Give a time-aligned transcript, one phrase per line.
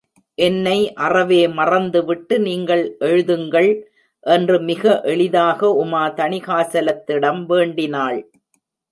[0.37, 3.69] என்னை அறவே மறந்துவிட்டு நீங்கள் எழுதுங்கள்!
[4.25, 8.19] என்று மிக எளிதாக உமா தணிகாசலத்திடம் வேண்டினாள்.